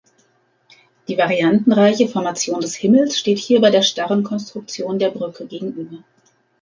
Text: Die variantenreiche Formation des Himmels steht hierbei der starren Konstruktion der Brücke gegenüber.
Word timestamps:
Die 1.07 1.17
variantenreiche 1.19 2.07
Formation 2.07 2.59
des 2.59 2.73
Himmels 2.73 3.19
steht 3.19 3.37
hierbei 3.37 3.69
der 3.69 3.83
starren 3.83 4.23
Konstruktion 4.23 4.97
der 4.97 5.11
Brücke 5.11 5.45
gegenüber. 5.45 6.03